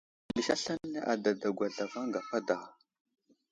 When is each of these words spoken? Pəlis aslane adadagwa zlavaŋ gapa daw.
Pəlis 0.27 0.49
aslane 0.55 0.99
adadagwa 1.11 1.65
zlavaŋ 1.75 2.05
gapa 2.13 2.37
daw. 2.47 2.63